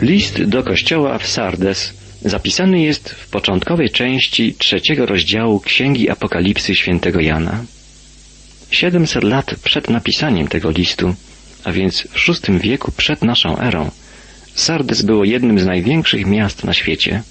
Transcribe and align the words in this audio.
List 0.00 0.42
do 0.42 0.62
kościoła 0.62 1.18
w 1.18 1.26
Sardes 1.26 1.92
zapisany 2.22 2.80
jest 2.80 3.10
w 3.10 3.28
początkowej 3.28 3.90
części 3.90 4.54
trzeciego 4.54 5.06
rozdziału 5.06 5.60
Księgi 5.60 6.10
Apokalipsy 6.10 6.74
świętego 6.74 7.20
Jana. 7.20 7.64
Siedemset 8.70 9.24
lat 9.24 9.54
przed 9.64 9.90
napisaniem 9.90 10.48
tego 10.48 10.70
listu, 10.70 11.14
a 11.64 11.72
więc 11.72 12.02
w 12.02 12.46
VI 12.46 12.58
wieku 12.58 12.92
przed 12.96 13.22
naszą 13.22 13.58
erą, 13.58 13.90
Sardes 14.54 15.02
było 15.02 15.24
jednym 15.24 15.58
z 15.58 15.66
największych 15.66 16.26
miast 16.26 16.64
na 16.64 16.72
świecie. 16.74 17.22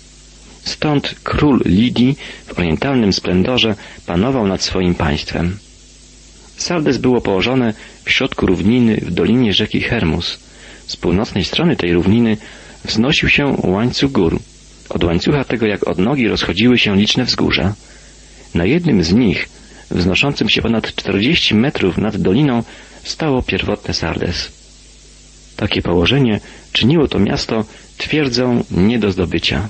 Stąd 0.64 1.16
król 1.24 1.62
Lidii 1.66 2.18
w 2.46 2.60
orientalnym 2.60 3.14
splendorze 3.14 3.76
panował 4.06 4.48
nad 4.48 4.64
swoim 4.64 4.96
państwem. 4.96 5.58
Sardes 6.58 6.98
było 6.98 7.22
położone 7.22 7.74
w 8.06 8.12
środku 8.12 8.46
równiny 8.46 8.98
w 8.98 9.12
dolinie 9.12 9.54
rzeki 9.54 9.82
Hermus. 9.82 10.46
Z 10.88 10.96
północnej 10.96 11.46
strony 11.46 11.76
tej 11.76 11.94
równiny 11.94 12.38
wznosił 12.84 13.30
się 13.30 13.58
łańcuch 13.64 14.12
gór. 14.12 14.40
Od 14.90 15.04
łańcucha 15.04 15.44
tego 15.44 15.66
jak 15.66 15.88
od 15.88 15.98
nogi 15.98 16.28
rozchodziły 16.28 16.78
się 16.78 16.96
liczne 16.96 17.26
wzgórza. 17.26 17.74
Na 18.54 18.66
jednym 18.66 19.04
z 19.04 19.14
nich, 19.14 19.50
wznoszącym 19.92 20.50
się 20.50 20.62
ponad 20.62 20.96
40 20.96 21.56
metrów 21.56 21.98
nad 21.98 22.18
doliną, 22.18 22.64
stało 23.04 23.42
pierwotne 23.42 23.94
Sardes. 23.94 24.52
Takie 25.56 25.82
położenie 25.82 26.40
czyniło 26.74 27.08
to 27.08 27.20
miasto 27.20 27.66
twierdzą 27.98 28.64
nie 28.72 29.00
do 29.00 29.12
zdobycia. 29.12 29.70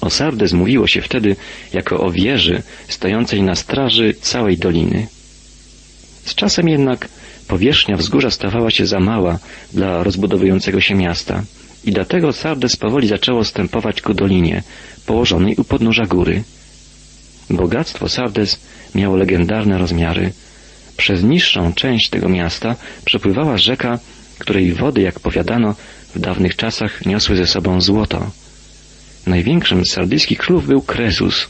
O 0.00 0.10
Sardes 0.10 0.52
mówiło 0.52 0.86
się 0.86 1.00
wtedy 1.02 1.36
jako 1.72 2.00
o 2.00 2.10
wieży 2.10 2.62
stojącej 2.88 3.42
na 3.42 3.54
straży 3.54 4.14
całej 4.20 4.58
doliny. 4.58 5.06
Z 6.24 6.34
czasem 6.34 6.68
jednak 6.68 7.08
powierzchnia 7.48 7.96
wzgórza 7.96 8.30
stawała 8.30 8.70
się 8.70 8.86
za 8.86 9.00
mała 9.00 9.38
dla 9.74 10.02
rozbudowującego 10.02 10.80
się 10.80 10.94
miasta 10.94 11.42
i 11.84 11.92
dlatego 11.92 12.32
Sardes 12.32 12.76
powoli 12.76 13.08
zaczęło 13.08 13.44
stępować 13.44 14.02
ku 14.02 14.14
dolinie, 14.14 14.62
położonej 15.06 15.56
u 15.56 15.64
podnóża 15.64 16.06
góry. 16.06 16.42
Bogactwo 17.50 18.08
Sardes 18.08 18.60
miało 18.94 19.16
legendarne 19.16 19.78
rozmiary. 19.78 20.32
Przez 20.96 21.22
niższą 21.22 21.72
część 21.72 22.10
tego 22.10 22.28
miasta 22.28 22.76
przepływała 23.04 23.58
rzeka, 23.58 23.98
której 24.38 24.72
wody, 24.72 25.00
jak 25.00 25.20
powiadano, 25.20 25.74
w 26.14 26.18
dawnych 26.18 26.56
czasach 26.56 27.06
niosły 27.06 27.36
ze 27.36 27.46
sobą 27.46 27.80
złoto. 27.80 28.30
Największym 29.26 29.84
z 29.84 29.92
sardyjskich 29.92 30.38
królów 30.38 30.66
był 30.66 30.82
Kresus. 30.82 31.48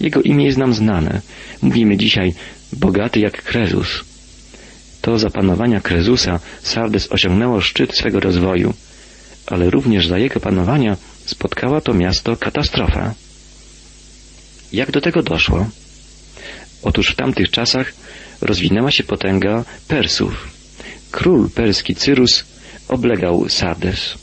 Jego 0.00 0.22
imię 0.22 0.44
jest 0.44 0.58
nam 0.58 0.74
znane. 0.74 1.20
Mówimy 1.62 1.96
dzisiaj 1.96 2.34
bogaty 2.72 3.20
jak 3.20 3.42
Kresus. 3.42 4.04
To 5.08 5.18
za 5.18 5.30
panowania 5.30 5.80
Krezusa 5.80 6.40
Sardes 6.62 7.12
osiągnęło 7.12 7.60
szczyt 7.60 7.96
swego 7.96 8.20
rozwoju, 8.20 8.74
ale 9.46 9.70
również 9.70 10.06
za 10.06 10.18
jego 10.18 10.40
panowania 10.40 10.96
spotkała 11.26 11.80
to 11.80 11.94
miasto 11.94 12.36
katastrofa. 12.36 13.14
Jak 14.72 14.90
do 14.90 15.00
tego 15.00 15.22
doszło? 15.22 15.66
Otóż 16.82 17.08
w 17.08 17.16
tamtych 17.16 17.50
czasach 17.50 17.92
rozwinęła 18.40 18.90
się 18.90 19.04
potęga 19.04 19.64
Persów. 19.88 20.48
Król 21.10 21.50
perski 21.50 21.94
Cyrus 21.94 22.44
oblegał 22.88 23.48
Sardes. 23.48 24.14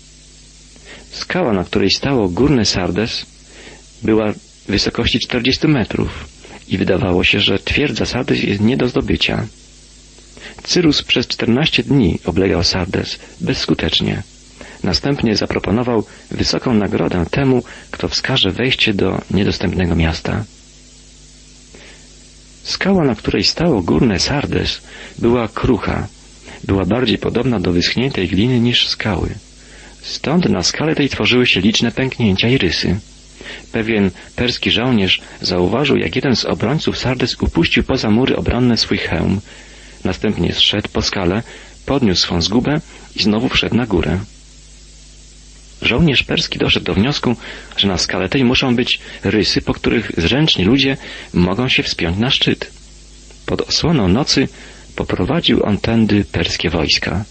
Skała, 1.11 1.53
na 1.53 1.63
której 1.63 1.89
stało 1.89 2.29
górne 2.29 2.65
Sardes, 2.65 3.25
była 4.03 4.33
wysokości 4.67 5.19
40 5.19 5.67
metrów 5.67 6.25
i 6.67 6.77
wydawało 6.77 7.23
się, 7.23 7.39
że 7.39 7.59
twierdza 7.59 8.05
Sardes 8.05 8.43
jest 8.43 8.61
nie 8.61 8.77
do 8.77 8.87
zdobycia. 8.87 9.47
Cyrus 10.65 11.03
przez 11.03 11.27
14 11.27 11.83
dni 11.83 12.19
oblegał 12.25 12.63
Sardes 12.63 13.19
bezskutecznie. 13.41 14.23
Następnie 14.83 15.35
zaproponował 15.35 16.03
wysoką 16.31 16.73
nagrodę 16.73 17.25
temu, 17.31 17.63
kto 17.91 18.07
wskaże 18.07 18.51
wejście 18.51 18.93
do 18.93 19.21
niedostępnego 19.31 19.95
miasta. 19.95 20.43
Skała, 22.63 23.03
na 23.03 23.15
której 23.15 23.43
stało 23.43 23.81
górne 23.81 24.19
Sardes, 24.19 24.81
była 25.19 25.47
krucha. 25.47 26.07
Była 26.63 26.85
bardziej 26.85 27.17
podobna 27.17 27.59
do 27.59 27.71
wyschniętej 27.71 28.27
gliny 28.27 28.59
niż 28.59 28.87
skały. 28.87 29.29
Stąd 30.01 30.49
na 30.49 30.63
skale 30.63 30.95
tej 30.95 31.09
tworzyły 31.09 31.47
się 31.47 31.61
liczne 31.61 31.91
pęknięcia 31.91 32.49
i 32.49 32.57
rysy. 32.57 32.99
Pewien 33.71 34.11
perski 34.35 34.71
żołnierz 34.71 35.21
zauważył, 35.41 35.97
jak 35.97 36.15
jeden 36.15 36.35
z 36.35 36.45
obrońców 36.45 36.97
Sardes 36.97 37.35
upuścił 37.41 37.83
poza 37.83 38.09
mury 38.09 38.35
obronne 38.35 38.77
swój 38.77 38.97
hełm. 38.97 39.41
Następnie 40.05 40.53
zszedł 40.53 40.89
po 40.93 41.01
skale, 41.01 41.43
podniósł 41.85 42.21
swą 42.21 42.41
zgubę 42.41 42.81
i 43.15 43.23
znowu 43.23 43.49
wszedł 43.49 43.75
na 43.75 43.85
górę. 43.85 44.19
Żołnierz 45.81 46.23
perski 46.23 46.59
doszedł 46.59 46.85
do 46.85 46.93
wniosku, 46.93 47.35
że 47.77 47.87
na 47.87 47.97
skale 47.97 48.29
tej 48.29 48.43
muszą 48.43 48.75
być 48.75 48.99
rysy, 49.23 49.61
po 49.61 49.73
których 49.73 50.11
zręczni 50.17 50.65
ludzie 50.65 50.97
mogą 51.33 51.69
się 51.69 51.83
wspiąć 51.83 52.17
na 52.17 52.31
szczyt. 52.31 52.71
Pod 53.45 53.61
osłoną 53.61 54.07
nocy 54.07 54.47
poprowadził 54.95 55.65
on 55.65 55.77
tędy 55.77 56.25
perskie 56.31 56.69
wojska. 56.69 57.25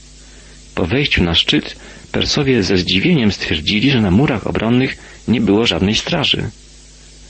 Po 0.75 0.87
wejściu 0.87 1.25
na 1.25 1.35
szczyt 1.35 1.77
Persowie 2.15 2.63
ze 2.63 2.77
zdziwieniem 2.77 3.33
stwierdzili, 3.33 3.91
że 3.91 4.01
na 4.01 4.11
murach 4.11 4.47
obronnych 4.47 4.97
nie 5.29 5.41
było 5.41 5.67
żadnej 5.67 5.95
straży. 5.95 6.51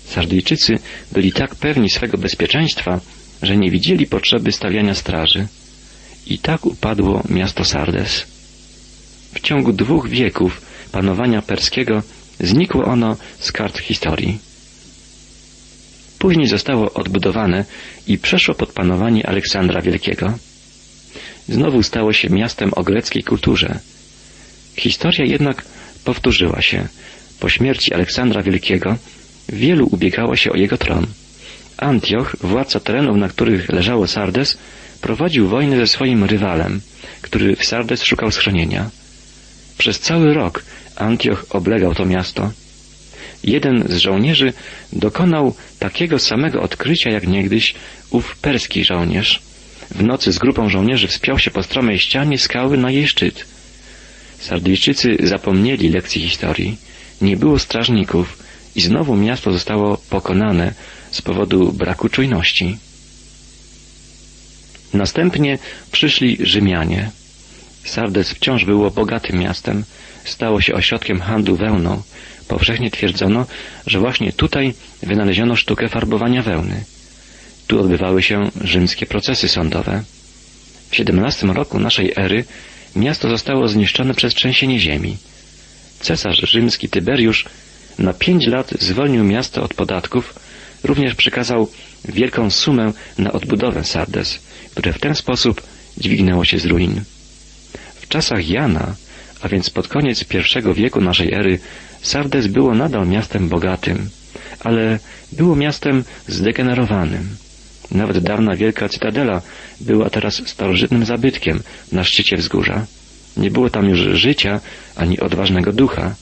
Sardyjczycy 0.06 0.78
byli 1.12 1.32
tak 1.32 1.54
pewni 1.54 1.90
swego 1.90 2.18
bezpieczeństwa, 2.18 3.00
że 3.44 3.56
nie 3.56 3.70
widzieli 3.70 4.06
potrzeby 4.06 4.52
stawiania 4.52 4.94
straży. 4.94 5.46
I 6.26 6.38
tak 6.38 6.66
upadło 6.66 7.22
miasto 7.28 7.64
Sardes. 7.64 8.26
W 9.34 9.40
ciągu 9.40 9.72
dwóch 9.72 10.08
wieków 10.08 10.62
panowania 10.92 11.42
perskiego 11.42 12.02
znikło 12.40 12.84
ono 12.84 13.16
z 13.38 13.52
kart 13.52 13.78
historii. 13.78 14.38
Później 16.18 16.46
zostało 16.46 16.92
odbudowane 16.92 17.64
i 18.06 18.18
przeszło 18.18 18.54
pod 18.54 18.72
panowanie 18.72 19.26
Aleksandra 19.26 19.82
Wielkiego. 19.82 20.38
Znowu 21.48 21.82
stało 21.82 22.12
się 22.12 22.30
miastem 22.30 22.70
o 22.76 22.82
greckiej 22.82 23.22
kulturze. 23.22 23.78
Historia 24.76 25.24
jednak 25.24 25.64
powtórzyła 26.04 26.62
się. 26.62 26.88
Po 27.40 27.48
śmierci 27.48 27.94
Aleksandra 27.94 28.42
Wielkiego 28.42 28.96
wielu 29.48 29.88
ubiegało 29.92 30.36
się 30.36 30.52
o 30.52 30.56
jego 30.56 30.76
tron. 30.76 31.06
Antioch, 31.76 32.36
władca 32.40 32.80
terenów, 32.80 33.16
na 33.16 33.28
których 33.28 33.68
leżało 33.68 34.06
Sardes, 34.06 34.58
prowadził 35.00 35.48
wojnę 35.48 35.76
ze 35.76 35.86
swoim 35.86 36.24
rywalem, 36.24 36.80
który 37.22 37.56
w 37.56 37.64
Sardes 37.64 38.04
szukał 38.04 38.30
schronienia. 38.30 38.90
Przez 39.78 40.00
cały 40.00 40.34
rok 40.34 40.64
Antioch 40.96 41.44
oblegał 41.50 41.94
to 41.94 42.06
miasto. 42.06 42.50
Jeden 43.44 43.84
z 43.88 43.96
żołnierzy 43.96 44.52
dokonał 44.92 45.54
takiego 45.78 46.18
samego 46.18 46.62
odkrycia 46.62 47.10
jak 47.10 47.26
niegdyś 47.26 47.74
ów 48.10 48.36
perski 48.36 48.84
żołnierz. 48.84 49.42
W 49.90 50.02
nocy 50.02 50.32
z 50.32 50.38
grupą 50.38 50.68
żołnierzy 50.68 51.08
wspiął 51.08 51.38
się 51.38 51.50
po 51.50 51.62
stromej 51.62 51.98
ścianie 51.98 52.38
skały 52.38 52.76
na 52.76 52.90
jej 52.90 53.08
szczyt. 53.08 53.44
Sardyjczycy 54.38 55.16
zapomnieli 55.22 55.88
lekcji 55.88 56.20
historii. 56.22 56.76
Nie 57.20 57.36
było 57.36 57.58
strażników 57.58 58.38
i 58.76 58.80
znowu 58.80 59.16
miasto 59.16 59.52
zostało 59.52 59.98
pokonane 60.10 60.74
z 61.14 61.22
powodu 61.22 61.72
braku 61.72 62.08
czujności. 62.08 62.78
Następnie 64.92 65.58
przyszli 65.92 66.38
Rzymianie. 66.40 67.10
Sardes 67.84 68.30
wciąż 68.30 68.64
było 68.64 68.90
bogatym 68.90 69.38
miastem, 69.38 69.84
stało 70.24 70.60
się 70.60 70.74
ośrodkiem 70.74 71.20
handlu 71.20 71.56
wełną. 71.56 72.02
Powszechnie 72.48 72.90
twierdzono, 72.90 73.46
że 73.86 73.98
właśnie 73.98 74.32
tutaj 74.32 74.74
wynaleziono 75.02 75.56
sztukę 75.56 75.88
farbowania 75.88 76.42
wełny. 76.42 76.84
Tu 77.66 77.80
odbywały 77.80 78.22
się 78.22 78.50
rzymskie 78.64 79.06
procesy 79.06 79.48
sądowe. 79.48 80.02
W 80.90 81.00
XVII 81.00 81.52
roku 81.52 81.78
naszej 81.78 82.12
ery 82.16 82.44
miasto 82.96 83.28
zostało 83.28 83.68
zniszczone 83.68 84.14
przez 84.14 84.34
trzęsienie 84.34 84.80
ziemi. 84.80 85.16
Cesarz 86.00 86.38
rzymski 86.38 86.88
Tyberiusz 86.88 87.44
na 87.98 88.12
pięć 88.12 88.46
lat 88.46 88.70
zwolnił 88.80 89.24
miasto 89.24 89.62
od 89.62 89.74
podatków, 89.74 90.34
również 90.84 91.14
przekazał 91.14 91.70
wielką 92.04 92.50
sumę 92.50 92.92
na 93.18 93.32
odbudowę 93.32 93.84
Sardes, 93.84 94.38
które 94.70 94.92
w 94.92 94.98
ten 94.98 95.14
sposób 95.14 95.62
dźwignęło 95.98 96.44
się 96.44 96.58
z 96.58 96.64
ruin. 96.64 97.00
W 97.94 98.08
czasach 98.08 98.48
Jana, 98.48 98.94
a 99.42 99.48
więc 99.48 99.70
pod 99.70 99.88
koniec 99.88 100.24
I 100.24 100.74
wieku 100.74 101.00
naszej 101.00 101.34
ery, 101.34 101.58
Sardes 102.02 102.46
było 102.46 102.74
nadal 102.74 103.08
miastem 103.08 103.48
bogatym, 103.48 104.10
ale 104.60 104.98
było 105.32 105.56
miastem 105.56 106.04
zdegenerowanym. 106.28 107.36
Nawet 107.90 108.18
dawna 108.18 108.56
wielka 108.56 108.88
cytadela 108.88 109.42
była 109.80 110.10
teraz 110.10 110.42
starożytnym 110.46 111.04
zabytkiem 111.04 111.62
na 111.92 112.04
szczycie 112.04 112.36
wzgórza. 112.36 112.86
Nie 113.36 113.50
było 113.50 113.70
tam 113.70 113.88
już 113.88 114.00
życia 114.00 114.60
ani 114.96 115.20
odważnego 115.20 115.72
ducha. 115.72 116.14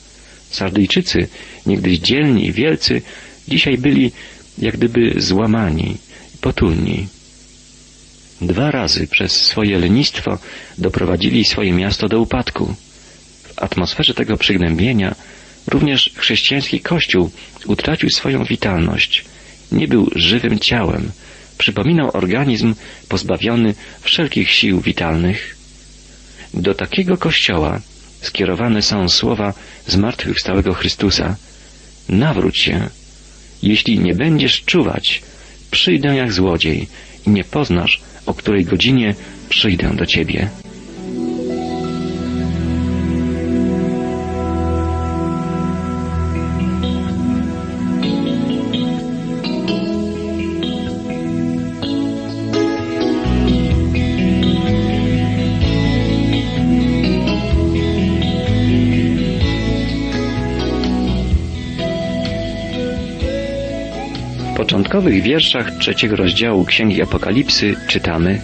Sardyjczycy, 0.50 1.28
niegdyś 1.66 1.98
dzielni 1.98 2.46
i 2.46 2.52
wielcy, 2.52 3.02
dzisiaj 3.48 3.78
byli 3.78 4.12
jak 4.58 4.76
gdyby 4.76 5.14
złamani, 5.16 5.96
potulni. 6.40 7.08
Dwa 8.40 8.70
razy 8.70 9.06
przez 9.06 9.32
swoje 9.32 9.78
lenistwo 9.78 10.38
doprowadzili 10.78 11.44
swoje 11.44 11.72
miasto 11.72 12.08
do 12.08 12.20
upadku. 12.20 12.74
W 13.42 13.62
atmosferze 13.62 14.14
tego 14.14 14.36
przygnębienia 14.36 15.14
również 15.66 16.10
chrześcijański 16.16 16.80
Kościół 16.80 17.30
utracił 17.66 18.10
swoją 18.10 18.44
witalność. 18.44 19.24
Nie 19.72 19.88
był 19.88 20.10
żywym 20.16 20.58
ciałem, 20.58 21.10
przypominał 21.58 22.10
organizm 22.12 22.74
pozbawiony 23.08 23.74
wszelkich 24.00 24.50
sił 24.50 24.80
witalnych. 24.80 25.56
Do 26.54 26.74
takiego 26.74 27.16
Kościoła 27.16 27.80
skierowane 28.20 28.82
są 28.82 29.08
słowa 29.08 29.54
zmartwychwstałego 29.86 30.74
Chrystusa. 30.74 31.36
Nawróć 32.08 32.58
się. 32.58 32.90
Jeśli 33.62 33.98
nie 33.98 34.14
będziesz 34.14 34.62
czuwać, 34.62 35.22
przyjdę 35.70 36.16
jak 36.16 36.32
złodziej 36.32 36.88
i 37.26 37.30
nie 37.30 37.44
poznasz, 37.44 38.00
o 38.26 38.34
której 38.34 38.64
godzinie 38.64 39.14
przyjdę 39.48 39.96
do 39.96 40.06
ciebie. 40.06 40.50
Początkowych 65.02 65.30
wierszach 65.30 65.78
trzeciego 65.78 66.16
rozdziału 66.16 66.64
Księgi 66.64 67.02
Apokalipsy 67.02 67.76
czytamy 67.88 68.40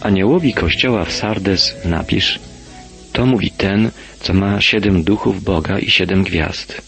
Aniołowi 0.00 0.54
kościoła 0.54 1.04
w 1.04 1.12
Sardes 1.12 1.74
napisz 1.84 2.38
To 3.12 3.26
mówi 3.26 3.50
ten, 3.50 3.90
co 4.20 4.34
ma 4.34 4.60
siedem 4.60 5.04
duchów 5.04 5.44
Boga 5.44 5.78
i 5.78 5.90
siedem 5.90 6.24
gwiazd. 6.24 6.82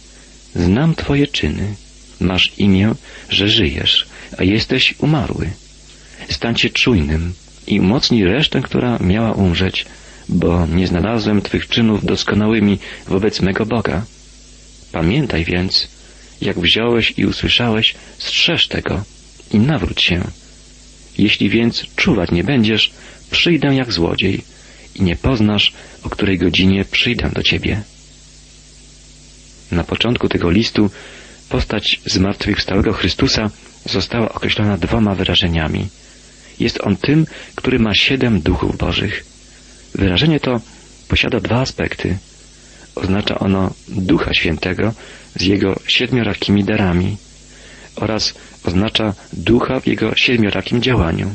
Znam 0.54 0.94
Twoje 0.94 1.26
czyny. 1.26 1.74
Masz 2.20 2.52
imię, 2.58 2.94
że 3.30 3.48
żyjesz, 3.48 4.06
a 4.38 4.44
jesteś 4.44 4.94
umarły. 4.98 5.50
Stań 6.30 6.56
się 6.56 6.70
czujnym 6.70 7.32
i 7.66 7.80
umocnij 7.80 8.24
resztę, 8.24 8.62
która 8.62 8.98
miała 8.98 9.32
umrzeć, 9.32 9.86
bo 10.28 10.66
nie 10.66 10.86
znalazłem 10.86 11.42
Twych 11.42 11.68
czynów 11.68 12.04
doskonałymi 12.04 12.78
wobec 13.08 13.40
mego 13.40 13.66
Boga. 13.66 14.04
Pamiętaj 14.92 15.44
więc, 15.44 15.88
jak 16.40 16.58
wziąłeś 16.60 17.14
i 17.16 17.26
usłyszałeś, 17.26 17.94
strzeż 18.18 18.68
tego 18.68 19.04
i 19.52 19.58
nawróć 19.58 20.02
się. 20.02 20.24
Jeśli 21.18 21.48
więc 21.50 21.86
czuwać 21.96 22.30
nie 22.30 22.44
będziesz, 22.44 22.90
przyjdę 23.30 23.74
jak 23.74 23.92
złodziej 23.92 24.44
i 24.94 25.02
nie 25.02 25.16
poznasz, 25.16 25.72
o 26.02 26.10
której 26.10 26.38
godzinie 26.38 26.84
przyjdę 26.84 27.30
do 27.30 27.42
ciebie. 27.42 27.82
Na 29.70 29.84
początku 29.84 30.28
tego 30.28 30.50
listu 30.50 30.90
postać 31.48 32.00
zmartwychwstałego 32.06 32.92
Chrystusa 32.92 33.50
została 33.84 34.32
określona 34.32 34.76
dwoma 34.76 35.14
wyrażeniami. 35.14 35.88
Jest 36.60 36.80
on 36.80 36.96
tym, 36.96 37.26
który 37.54 37.78
ma 37.78 37.94
siedem 37.94 38.40
duchów 38.40 38.76
bożych. 38.76 39.24
Wyrażenie 39.94 40.40
to 40.40 40.60
posiada 41.08 41.40
dwa 41.40 41.60
aspekty. 41.60 42.18
Oznacza 42.94 43.38
ono 43.38 43.70
Ducha 43.88 44.34
Świętego 44.34 44.92
z 45.36 45.42
jego 45.42 45.80
siedmiorakimi 45.86 46.64
darami 46.64 47.16
oraz 47.96 48.34
oznacza 48.64 49.14
ducha 49.32 49.80
w 49.80 49.86
jego 49.86 50.16
siedmiorakim 50.16 50.82
działaniu. 50.82 51.34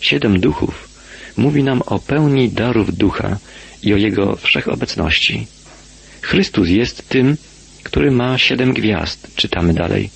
Siedem 0.00 0.40
duchów 0.40 0.88
mówi 1.36 1.62
nam 1.62 1.82
o 1.86 1.98
pełni 1.98 2.50
darów 2.50 2.96
ducha 2.96 3.38
i 3.82 3.94
o 3.94 3.96
jego 3.96 4.36
wszechobecności. 4.36 5.46
Chrystus 6.22 6.68
jest 6.68 7.08
tym, 7.08 7.36
który 7.82 8.10
ma 8.10 8.38
siedem 8.38 8.72
gwiazd, 8.72 9.28
czytamy 9.36 9.74
dalej. 9.74 10.10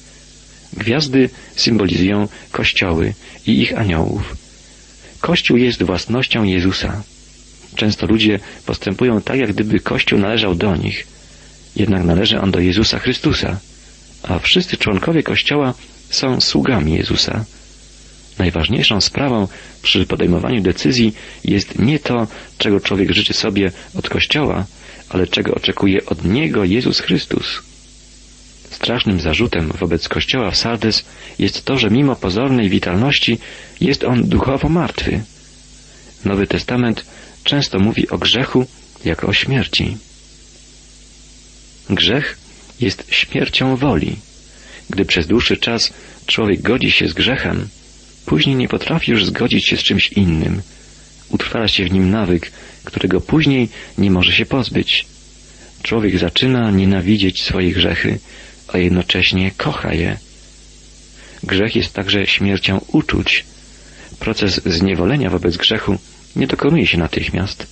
Gwiazdy 0.72 1.30
symbolizują 1.56 2.28
kościoły 2.50 3.14
i 3.46 3.60
ich 3.60 3.78
aniołów. 3.78 4.36
Kościół 5.20 5.56
jest 5.56 5.82
własnością 5.82 6.44
Jezusa. 6.44 7.02
Często 7.76 8.06
ludzie 8.06 8.38
postępują 8.66 9.20
tak, 9.20 9.38
jak 9.38 9.52
gdyby 9.52 9.80
Kościół 9.80 10.18
należał 10.18 10.54
do 10.54 10.76
nich, 10.76 11.06
jednak 11.76 12.04
należy 12.04 12.40
on 12.40 12.50
do 12.50 12.60
Jezusa 12.60 12.98
Chrystusa, 12.98 13.58
a 14.22 14.38
wszyscy 14.38 14.76
członkowie 14.76 15.22
Kościoła 15.22 15.74
są 16.10 16.40
sługami 16.40 16.94
Jezusa. 16.94 17.44
Najważniejszą 18.38 19.00
sprawą 19.00 19.48
przy 19.82 20.06
podejmowaniu 20.06 20.62
decyzji 20.62 21.14
jest 21.44 21.78
nie 21.78 21.98
to, 21.98 22.26
czego 22.58 22.80
człowiek 22.80 23.12
życzy 23.12 23.34
sobie 23.34 23.72
od 23.94 24.08
Kościoła, 24.08 24.64
ale 25.08 25.26
czego 25.26 25.54
oczekuje 25.54 26.06
od 26.06 26.24
Niego 26.24 26.64
Jezus 26.64 27.00
Chrystus. 27.00 27.62
Strasznym 28.70 29.20
zarzutem 29.20 29.68
wobec 29.68 30.08
Kościoła 30.08 30.50
w 30.50 30.56
Sardes 30.56 31.04
jest 31.38 31.64
to, 31.64 31.78
że 31.78 31.90
mimo 31.90 32.16
pozornej 32.16 32.68
witalności 32.68 33.38
jest 33.80 34.04
on 34.04 34.28
duchowo 34.28 34.68
martwy. 34.68 35.20
Nowy 36.24 36.46
Testament 36.46 37.04
często 37.44 37.78
mówi 37.78 38.08
o 38.08 38.18
grzechu 38.18 38.66
jako 39.04 39.26
o 39.26 39.32
śmierci. 39.32 39.96
Grzech 41.90 42.38
jest 42.80 43.04
śmiercią 43.10 43.76
woli. 43.76 44.16
Gdy 44.90 45.04
przez 45.04 45.26
dłuższy 45.26 45.56
czas 45.56 45.92
człowiek 46.26 46.62
godzi 46.62 46.90
się 46.90 47.08
z 47.08 47.12
grzechem, 47.12 47.68
później 48.26 48.56
nie 48.56 48.68
potrafi 48.68 49.10
już 49.10 49.26
zgodzić 49.26 49.66
się 49.66 49.76
z 49.76 49.82
czymś 49.82 50.12
innym. 50.12 50.62
Utrwala 51.28 51.68
się 51.68 51.84
w 51.84 51.92
nim 51.92 52.10
nawyk, 52.10 52.52
którego 52.84 53.20
później 53.20 53.68
nie 53.98 54.10
może 54.10 54.32
się 54.32 54.46
pozbyć. 54.46 55.06
Człowiek 55.82 56.18
zaczyna 56.18 56.70
nienawidzieć 56.70 57.42
swoje 57.42 57.72
grzechy, 57.72 58.18
a 58.68 58.78
jednocześnie 58.78 59.50
kocha 59.56 59.94
je. 59.94 60.18
Grzech 61.42 61.76
jest 61.76 61.92
także 61.92 62.26
śmiercią 62.26 62.80
uczuć. 62.88 63.44
Proces 64.18 64.60
zniewolenia 64.66 65.30
wobec 65.30 65.56
grzechu 65.56 65.98
nie 66.36 66.46
dokonuje 66.46 66.86
się 66.86 66.98
natychmiast. 66.98 67.66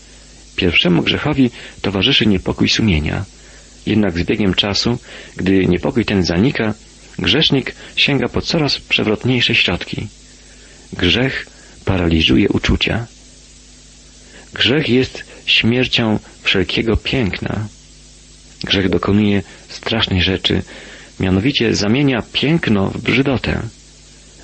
Pierwszemu 0.56 1.02
grzechowi 1.02 1.50
towarzyszy 1.82 2.26
niepokój 2.26 2.68
sumienia. 2.68 3.24
Jednak 3.86 4.18
z 4.18 4.24
biegiem 4.24 4.54
czasu, 4.54 4.98
gdy 5.36 5.66
niepokój 5.66 6.04
ten 6.04 6.24
zanika, 6.24 6.74
grzesznik 7.18 7.74
sięga 7.96 8.28
po 8.28 8.40
coraz 8.40 8.78
przewrotniejsze 8.78 9.54
środki. 9.54 10.06
Grzech 10.92 11.46
paraliżuje 11.84 12.48
uczucia. 12.48 13.06
Grzech 14.54 14.88
jest 14.88 15.24
śmiercią 15.46 16.18
wszelkiego 16.42 16.96
piękna. 16.96 17.66
Grzech 18.64 18.88
dokonuje 18.88 19.42
strasznej 19.68 20.22
rzeczy, 20.22 20.62
mianowicie 21.20 21.74
zamienia 21.74 22.22
piękno 22.32 22.90
w 22.90 23.02
brzydotę. 23.02 23.62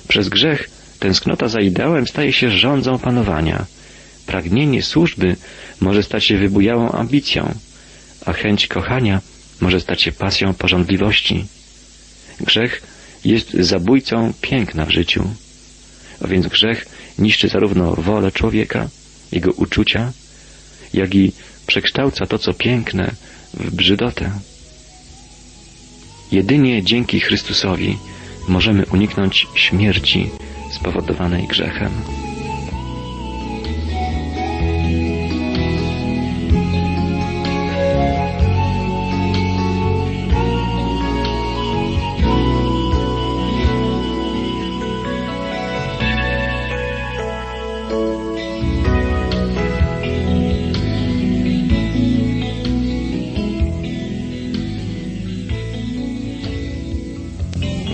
Przez 0.07 0.29
grzech 0.29 0.69
tęsknota 0.99 1.47
za 1.47 1.59
ideałem 1.59 2.07
staje 2.07 2.33
się 2.33 2.51
rządzą 2.51 2.99
panowania. 2.99 3.65
Pragnienie 4.27 4.83
służby 4.83 5.35
może 5.81 6.03
stać 6.03 6.25
się 6.25 6.37
wybujałą 6.37 6.91
ambicją 6.91 7.53
a 8.27 8.33
chęć 8.33 8.67
kochania 8.67 9.21
może 9.61 9.79
stać 9.79 10.01
się 10.01 10.11
pasją 10.11 10.53
porządliwości. 10.53 11.45
Grzech 12.41 12.81
jest 13.25 13.53
zabójcą 13.53 14.33
piękna 14.41 14.85
w 14.85 14.91
życiu, 14.91 15.29
a 16.21 16.27
więc 16.27 16.47
grzech 16.47 16.85
niszczy 17.19 17.47
zarówno 17.47 17.95
wolę 17.95 18.31
człowieka, 18.31 18.89
jego 19.31 19.51
uczucia, 19.51 20.11
jak 20.93 21.15
i 21.15 21.31
przekształca 21.67 22.25
to, 22.25 22.39
co 22.39 22.53
piękne, 22.53 23.11
w 23.53 23.75
brzydotę. 23.75 24.31
Jedynie 26.31 26.83
dzięki 26.83 27.19
Chrystusowi 27.19 27.97
możemy 28.47 28.85
uniknąć 28.85 29.47
śmierci 29.55 30.29
spowodowanej 30.71 31.47
grzechem. 31.47 31.91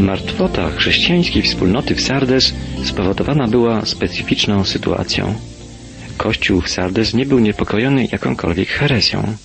Martwota 0.04 0.72
chrześcijańskiej 0.72 1.44
wspólnoty 1.44 1.96
w 1.96 2.02
Sardes 2.02 2.54
spowodowana 2.86 3.48
była 3.48 3.86
specyficzną 3.86 4.66
sytuacją. 4.66 5.36
Kościół 6.18 6.62
w 6.62 6.70
Sardes 6.70 7.14
nie 7.14 7.26
był 7.26 7.40
niepokojony 7.40 8.08
jakąkolwiek 8.12 8.70
herezją. 8.70 9.38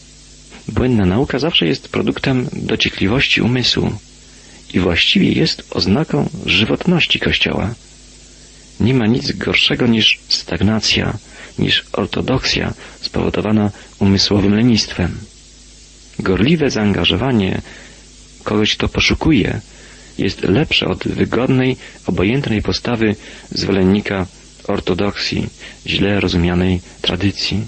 Błędna 0.68 1.06
nauka 1.06 1.38
zawsze 1.38 1.66
jest 1.66 1.88
produktem 1.88 2.48
dociekliwości 2.52 3.42
umysłu 3.42 3.92
i 4.74 4.80
właściwie 4.80 5.32
jest 5.32 5.66
oznaką 5.70 6.28
żywotności 6.46 7.20
Kościoła. 7.20 7.74
Nie 8.80 8.94
ma 8.94 9.06
nic 9.06 9.32
gorszego 9.32 9.86
niż 9.86 10.18
stagnacja, 10.28 11.18
niż 11.58 11.84
ortodoksja 11.92 12.74
spowodowana 13.00 13.70
umysłowym 13.98 14.54
lenistwem. 14.54 15.18
Gorliwe 16.18 16.70
zaangażowanie 16.70 17.62
kogoś, 18.44 18.76
kto 18.76 18.88
poszukuje, 18.88 19.60
jest 20.18 20.42
lepsze 20.42 20.86
od 20.86 21.08
wygodnej, 21.08 21.76
obojętnej 22.06 22.62
postawy 22.62 23.16
zwolennika 23.50 24.26
ortodoksji, 24.68 25.48
źle 25.86 26.20
rozumianej 26.20 26.80
tradycji. 27.02 27.66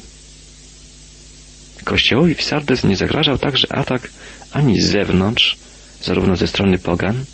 Kościołowi 1.84 2.34
w 2.34 2.42
Sardes 2.42 2.84
nie 2.84 2.96
zagrażał 2.96 3.38
także 3.38 3.72
atak 3.72 4.10
ani 4.52 4.80
z 4.80 4.90
zewnątrz, 4.90 5.56
zarówno 6.02 6.36
ze 6.36 6.46
strony 6.46 6.78
pogan, 6.78 7.24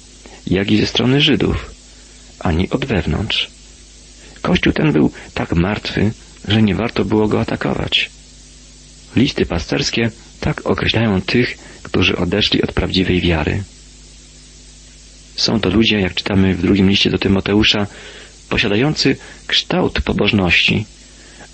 jak 0.47 0.71
i 0.71 0.81
ze 0.81 0.87
strony 0.87 1.21
Żydów, 1.21 1.71
ani 2.39 2.71
od 2.71 2.85
wewnątrz. 2.85 3.51
Kościół 4.43 4.73
ten 4.73 4.93
był 4.93 5.11
tak 5.35 5.53
martwy, 5.53 6.13
że 6.49 6.63
nie 6.63 6.75
warto 6.75 7.05
było 7.05 7.29
go 7.29 7.41
atakować. 7.41 8.11
Listy 9.17 9.47
pasterskie 9.47 10.11
tak 10.41 10.67
określają 10.67 11.21
tych, 11.21 11.59
którzy 11.83 12.17
odeszli 12.17 12.63
od 12.63 12.73
prawdziwej 12.73 13.21
wiary. 13.21 13.63
Są 15.37 15.61
to 15.61 15.71
ludzie, 15.71 16.01
jak 16.01 16.15
czytamy 16.15 16.55
w 16.55 16.63
drugim 16.63 16.91
liście 16.91 17.11
do 17.11 17.19
Tymoteusza, 17.19 17.87
posiadający 18.49 19.17
kształt 19.47 20.01
pobożności, 20.01 20.87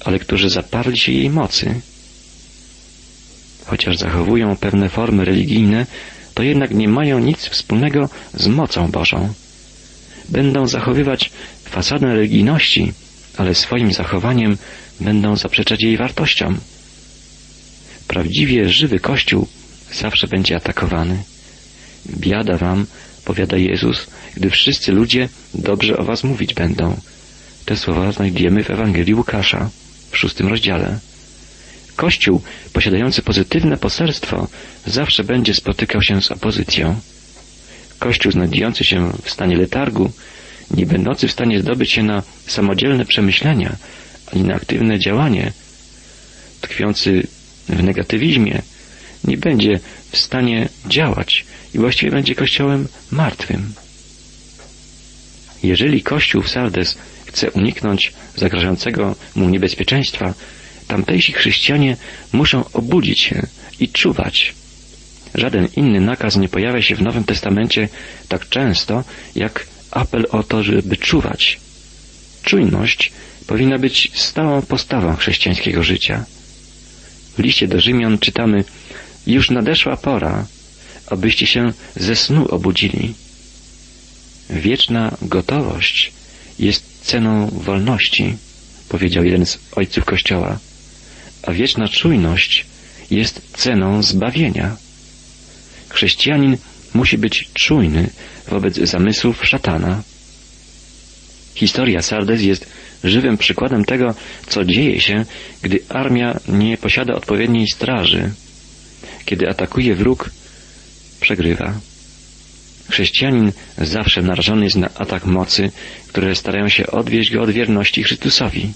ale 0.05 0.19
którzy 0.19 0.51
zaparli 0.51 0.99
się 0.99 1.13
jej 1.13 1.31
mocy. 1.31 1.81
Chociaż 3.67 3.97
zachowują 3.97 4.57
pewne 4.57 4.89
formy 4.89 5.25
religijne, 5.25 5.87
to 6.35 6.43
jednak 6.43 6.71
nie 6.71 6.89
mają 6.89 7.19
nic 7.19 7.39
wspólnego 7.39 8.09
z 8.35 8.47
mocą 8.47 8.91
Bożą. 8.91 9.33
Będą 10.29 10.67
zachowywać 10.67 11.31
fasadę 11.65 12.07
religijności, 12.07 12.93
ale 13.37 13.55
swoim 13.55 13.93
zachowaniem 13.93 14.57
będą 15.01 15.37
zaprzeczać 15.37 15.83
jej 15.83 15.97
wartościom. 15.97 16.59
Prawdziwie 18.09 18.69
żywy 18.69 19.01
Kościół 19.01 19.49
zawsze 19.93 20.27
będzie 20.27 20.57
atakowany. 20.57 21.23
Biada 22.11 22.57
wam, 22.57 22.87
powiada 23.25 23.57
Jezus, 23.57 24.07
gdy 24.35 24.51
wszyscy 24.51 24.93
ludzie 24.93 25.29
dobrze 25.55 25.99
o 25.99 26.05
was 26.05 26.25
mówić 26.25 26.55
będą. 26.55 26.97
Te 27.65 27.77
słowa 27.77 28.13
znajdziemy 28.13 28.65
w 28.65 28.71
Ewangelii 28.71 29.15
Łukasza 29.15 29.71
w 30.11 30.17
szóstym 30.17 30.49
rozdziale. 30.49 30.99
Kościół 31.97 32.43
posiadający 32.73 33.23
pozytywne 33.23 33.77
poselstwo 33.77 34.49
zawsze 34.87 35.25
będzie 35.25 35.55
spotykał 35.55 36.03
się 36.03 36.23
z 36.23 36.31
opozycją. 36.31 37.01
Kościół 37.99 38.33
znajdujący 38.33 38.85
się 38.85 39.13
w 39.23 39.31
stanie 39.31 39.57
letargu, 39.57 40.13
nie 40.71 40.87
będący 40.87 41.29
w 41.29 41.33
stanie 41.33 41.61
zdobyć 41.61 41.91
się 41.91 42.03
na 42.03 42.23
samodzielne 42.47 43.05
przemyślenia 43.05 43.77
ani 44.33 44.43
na 44.43 44.55
aktywne 44.55 44.99
działanie, 44.99 45.53
tkwiący 46.61 47.27
w 47.69 47.83
negatywizmie, 47.83 48.63
nie 49.25 49.37
będzie 49.37 49.81
w 50.13 50.17
stanie 50.17 50.69
działać 50.87 51.45
i 51.75 51.79
właściwie 51.79 52.13
będzie 52.13 52.35
kościołem 52.35 52.89
martwym. 53.11 53.73
Jeżeli 55.63 56.03
kościół 56.03 56.43
w 56.43 56.49
Sardes 56.49 56.99
chce 57.27 57.51
uniknąć 57.51 58.13
zagrażającego 58.37 59.15
mu 59.35 59.49
niebezpieczeństwa, 59.49 60.35
tamtejsi 60.89 61.33
chrześcijanie 61.33 61.97
muszą 62.33 62.65
obudzić 62.73 63.21
się 63.21 63.47
i 63.81 63.89
czuwać. 63.89 64.55
Żaden 65.35 65.69
inny 65.77 66.01
nakaz 66.01 66.37
nie 66.37 66.49
pojawia 66.49 66.83
się 66.83 66.95
w 66.95 67.03
Nowym 67.03 67.25
Testamencie 67.25 67.89
tak 68.29 68.49
często 68.49 69.05
jak 69.35 69.67
apel 69.91 70.27
o 70.31 70.43
to, 70.43 70.63
żeby 70.63 70.97
czuwać. 70.97 71.61
Czujność 72.43 73.13
powinna 73.47 73.79
być 73.79 74.11
stałą 74.15 74.63
postawą 74.63 75.17
chrześcijańskiego 75.17 75.83
życia. 75.83 76.25
W 77.37 77.39
liście 77.39 77.69
do 77.69 77.81
Rzymian 77.81 78.19
czytamy 78.19 78.65
Już 79.27 79.51
nadeszła 79.51 79.97
pora, 79.97 80.47
abyście 81.13 81.47
się 81.47 81.73
ze 81.97 82.17
snu 82.17 82.47
obudzili. 82.47 83.15
Wieczna 84.51 85.17
gotowość 85.23 86.13
jest 86.59 86.85
ceną 87.03 87.47
wolności, 87.51 88.37
powiedział 88.89 89.25
jeden 89.25 89.47
z 89.47 89.59
ojców 89.73 90.05
Kościoła, 90.05 90.59
a 91.43 91.53
wieczna 91.53 91.89
czujność 91.89 92.67
jest 93.11 93.43
ceną 93.57 94.03
zbawienia. 94.03 94.77
Chrześcijanin 95.89 96.57
musi 96.95 97.19
być 97.19 97.49
czujny 97.55 98.11
wobec 98.49 98.77
zamysłów 98.77 99.47
szatana. 99.47 100.03
Historia 101.55 102.03
Sardes 102.03 102.43
jest 102.43 102.67
żywym 103.05 103.39
przykładem 103.39 103.85
tego, 103.85 104.15
co 104.49 104.65
dzieje 104.65 105.01
się, 105.01 105.25
gdy 105.63 105.81
armia 105.89 106.41
nie 106.49 106.77
posiada 106.77 107.15
odpowiedniej 107.15 107.67
straży. 107.69 108.31
Kiedy 109.25 109.49
atakuje 109.49 109.95
wróg, 109.95 110.31
przegrywa. 111.23 111.75
Chrześcijanin 112.91 113.53
zawsze 113.79 114.23
narażony 114.23 114.65
jest 114.65 114.77
na 114.77 114.89
atak 114.95 115.27
mocy, 115.27 115.71
które 116.09 116.35
starają 116.35 116.69
się 116.69 116.87
odwieść 116.87 117.33
go 117.33 117.43
od 117.43 117.51
wierności 117.51 118.03
Chrystusowi. 118.03 118.73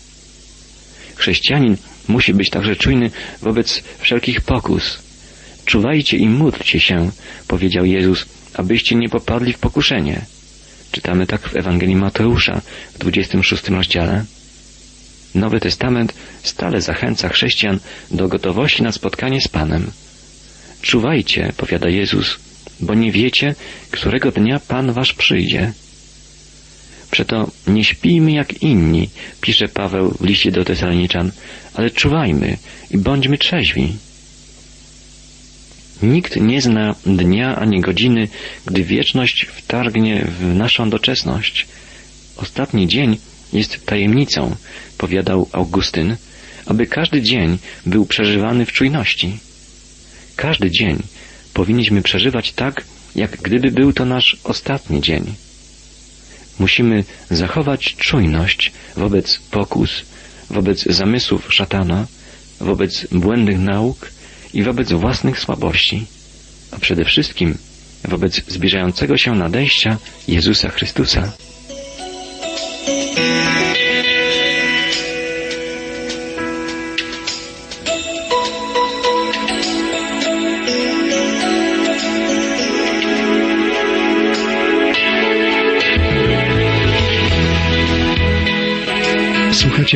Chrześcijanin 1.16 1.76
musi 2.08 2.34
być 2.34 2.50
także 2.50 2.76
czujny 2.76 3.10
wobec 3.42 3.82
wszelkich 3.98 4.40
pokus. 4.40 4.98
Czuwajcie 5.64 6.16
i 6.16 6.28
módlcie 6.28 6.80
się, 6.80 7.10
powiedział 7.48 7.84
Jezus, 7.84 8.26
abyście 8.54 8.94
nie 8.94 9.08
popadli 9.08 9.52
w 9.52 9.58
pokuszenie. 9.58 10.20
Czytamy 10.92 11.26
tak 11.26 11.48
w 11.48 11.56
Ewangelii 11.56 11.96
Mateusza 11.96 12.60
w 12.94 12.98
26 12.98 13.68
rozdziale. 13.68 14.24
Nowy 15.34 15.60
Testament 15.60 16.14
stale 16.42 16.80
zachęca 16.80 17.28
chrześcijan 17.28 17.78
do 18.10 18.28
gotowości 18.28 18.82
na 18.82 18.92
spotkanie 18.92 19.40
z 19.40 19.48
Panem. 19.48 19.90
Czuwajcie, 20.82 21.52
powiada 21.56 21.88
Jezus, 21.88 22.38
bo 22.80 22.94
nie 22.94 23.12
wiecie, 23.12 23.54
którego 23.90 24.32
dnia 24.32 24.60
Pan 24.60 24.92
wasz 24.92 25.12
przyjdzie. 25.12 25.72
Przeto 27.10 27.50
nie 27.66 27.84
śpijmy 27.84 28.32
jak 28.32 28.62
inni, 28.62 29.08
pisze 29.40 29.68
Paweł 29.68 30.10
w 30.20 30.24
liście 30.24 30.50
do 30.50 30.64
Tesaloniczan, 30.64 31.32
ale 31.74 31.90
czuwajmy 31.90 32.56
i 32.90 32.98
bądźmy 32.98 33.38
trzeźwi. 33.38 33.96
Nikt 36.02 36.36
nie 36.36 36.62
zna 36.62 36.94
dnia 37.06 37.56
ani 37.56 37.80
godziny, 37.80 38.28
gdy 38.66 38.84
wieczność 38.84 39.46
wtargnie 39.52 40.26
w 40.38 40.54
naszą 40.54 40.90
doczesność. 40.90 41.66
Ostatni 42.36 42.88
dzień 42.88 43.18
jest 43.52 43.86
tajemnicą, 43.86 44.56
powiadał 44.98 45.48
Augustyn, 45.52 46.16
aby 46.66 46.86
każdy 46.86 47.22
dzień 47.22 47.58
był 47.86 48.06
przeżywany 48.06 48.66
w 48.66 48.72
czujności. 48.72 49.38
Każdy 50.36 50.70
dzień 50.70 51.02
powinniśmy 51.54 52.02
przeżywać 52.02 52.52
tak, 52.52 52.84
jak 53.16 53.36
gdyby 53.36 53.70
był 53.70 53.92
to 53.92 54.04
nasz 54.04 54.36
ostatni 54.44 55.00
dzień. 55.00 55.34
Musimy 56.58 57.04
zachować 57.30 57.94
czujność 57.96 58.72
wobec 58.96 59.38
pokus, 59.50 59.90
wobec 60.50 60.84
zamysłów 60.84 61.54
szatana, 61.54 62.06
wobec 62.60 63.06
błędnych 63.12 63.58
nauk 63.58 64.10
i 64.54 64.62
wobec 64.62 64.92
własnych 64.92 65.40
słabości, 65.40 66.06
a 66.70 66.78
przede 66.78 67.04
wszystkim 67.04 67.58
wobec 68.04 68.40
zbliżającego 68.48 69.16
się 69.16 69.34
nadejścia 69.34 69.96
Jezusa 70.28 70.68
Chrystusa. 70.68 71.32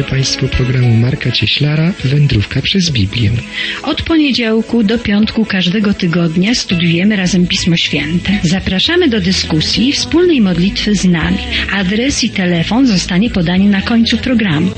Słuchacie 0.01 0.17
Państwo 0.17 0.49
programu 0.49 0.97
Marka 0.97 1.31
Cieślara 1.31 1.93
Wędrówka 2.05 2.63
przez 2.63 2.91
Biblię. 2.91 3.31
Od 3.83 4.03
poniedziałku 4.03 4.83
do 4.83 4.99
piątku 4.99 5.45
każdego 5.45 5.95
tygodnia 5.95 6.55
studiujemy 6.55 7.17
razem 7.17 7.47
Pismo 7.47 7.77
Święte. 7.77 8.33
Zapraszamy 8.43 9.09
do 9.09 9.21
dyskusji 9.21 9.89
i 9.89 9.93
wspólnej 9.93 10.41
modlitwy 10.41 10.95
z 10.95 11.05
nami. 11.05 11.39
Adres 11.73 12.25
i 12.25 12.31
telefon 12.31 12.87
zostanie 12.87 13.31
podany 13.31 13.65
na 13.65 13.83
końcu 13.83 14.19
programu. 14.19 14.71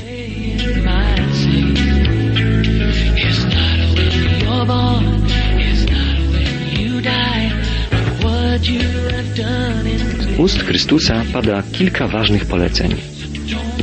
Ust 10.37 10.63
Chrystusa 10.63 11.23
pada 11.33 11.63
kilka 11.71 12.07
ważnych 12.07 12.45
poleceń. 12.45 12.95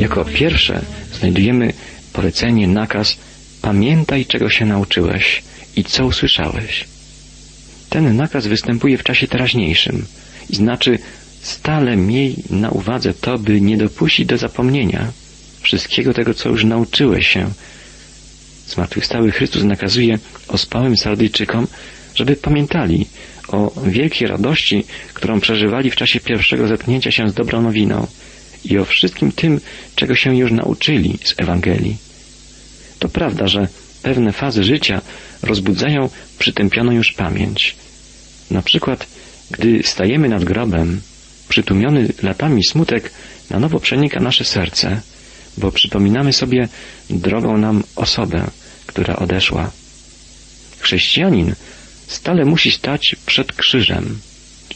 Jako 0.00 0.24
pierwsze 0.24 0.80
znajdujemy 1.20 1.72
polecenie, 2.12 2.68
nakaz 2.68 3.16
pamiętaj, 3.62 4.26
czego 4.26 4.50
się 4.50 4.66
nauczyłeś 4.66 5.42
i 5.76 5.84
co 5.84 6.06
usłyszałeś. 6.06 6.84
Ten 7.90 8.16
nakaz 8.16 8.46
występuje 8.46 8.98
w 8.98 9.02
czasie 9.02 9.26
teraźniejszym 9.28 10.04
i 10.50 10.56
znaczy 10.56 10.98
stale 11.42 11.96
miej 11.96 12.36
na 12.50 12.70
uwadze 12.70 13.14
to, 13.14 13.38
by 13.38 13.60
nie 13.60 13.76
dopuścić 13.76 14.26
do 14.26 14.38
zapomnienia 14.38 15.12
wszystkiego 15.60 16.14
tego, 16.14 16.34
co 16.34 16.48
już 16.48 16.64
nauczyłeś 16.64 17.28
się. 17.28 17.50
Zmartwychwstały 18.68 19.32
Chrystus 19.32 19.62
nakazuje 19.64 20.18
ospałym 20.48 20.96
Sardyjczykom, 20.96 21.66
żeby 22.14 22.36
pamiętali 22.36 23.06
o 23.48 23.72
wielkiej 23.86 24.28
radości, 24.28 24.84
którą 25.14 25.40
przeżywali 25.40 25.90
w 25.90 25.96
czasie 25.96 26.20
pierwszego 26.20 26.68
zetknięcia 26.68 27.10
się 27.10 27.28
z 27.28 27.34
dobrą 27.34 27.62
nowiną 27.62 28.06
i 28.64 28.78
o 28.78 28.84
wszystkim 28.84 29.32
tym, 29.32 29.60
czego 29.96 30.14
się 30.14 30.36
już 30.36 30.52
nauczyli 30.52 31.18
z 31.24 31.34
Ewangelii. 31.36 31.96
To 32.98 33.08
prawda, 33.08 33.48
że 33.48 33.68
pewne 34.02 34.32
fazy 34.32 34.64
życia 34.64 35.00
rozbudzają 35.42 36.08
przytępioną 36.38 36.92
już 36.92 37.12
pamięć. 37.12 37.76
Na 38.50 38.62
przykład, 38.62 39.06
gdy 39.50 39.82
stajemy 39.82 40.28
nad 40.28 40.44
grobem, 40.44 41.00
przytłumiony 41.48 42.08
latami 42.22 42.64
smutek 42.64 43.10
na 43.50 43.58
nowo 43.58 43.80
przenika 43.80 44.20
nasze 44.20 44.44
serce, 44.44 45.00
bo 45.58 45.72
przypominamy 45.72 46.32
sobie 46.32 46.68
drogą 47.10 47.58
nam 47.58 47.84
osobę, 47.96 48.50
która 48.86 49.16
odeszła. 49.16 49.70
Chrześcijanin 50.78 51.54
stale 52.06 52.44
musi 52.44 52.70
stać 52.70 53.16
przed 53.26 53.52
krzyżem 53.52 54.18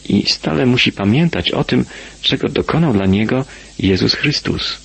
i 0.09 0.29
stale 0.29 0.65
musi 0.65 0.91
pamiętać 0.91 1.51
o 1.51 1.63
tym, 1.63 1.85
czego 2.21 2.49
dokonał 2.49 2.93
dla 2.93 3.05
niego 3.05 3.45
Jezus 3.79 4.13
Chrystus. 4.13 4.77